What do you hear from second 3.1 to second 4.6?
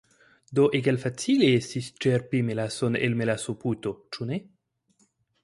melasoputo, ĉu ne?